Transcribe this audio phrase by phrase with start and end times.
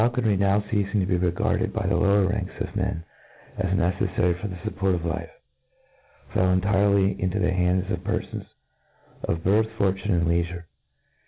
[0.01, 3.03] Faulconry now ceafing to be regarded by the lower ranks of men
[3.59, 5.29] as necefTary for the fupport of life,
[6.33, 8.47] fell intifely into the hands of perfpns
[9.25, 10.63] of Jbirth, fortune, and leifure.